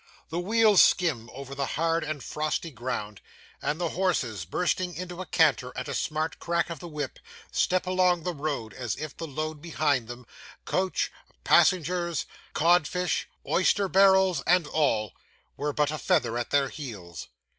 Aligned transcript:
The 0.29 0.39
wheels 0.39 0.81
skim 0.81 1.29
over 1.31 1.53
the 1.53 1.67
hard 1.77 2.03
and 2.03 2.23
frosty 2.23 2.71
ground; 2.71 3.21
and 3.61 3.79
the 3.79 3.89
horses, 3.89 4.45
bursting 4.45 4.95
into 4.95 5.21
a 5.21 5.27
canter 5.27 5.71
at 5.75 5.87
a 5.87 5.93
smart 5.93 6.39
crack 6.39 6.71
of 6.71 6.79
the 6.79 6.87
whip, 6.87 7.19
step 7.51 7.85
along 7.85 8.23
the 8.23 8.33
road 8.33 8.73
as 8.73 8.95
if 8.95 9.15
the 9.15 9.27
load 9.27 9.61
behind 9.61 10.07
them 10.07 10.25
coach, 10.65 11.11
passengers, 11.43 12.25
cod 12.53 12.87
fish, 12.87 13.27
oyster 13.47 13.87
barrels, 13.87 14.41
and 14.47 14.65
all 14.65 15.13
were 15.55 15.71
but 15.71 15.91
a 15.91 15.99
feather 15.99 16.35
at 16.35 16.49
their 16.49 16.69
heels. 16.69 17.27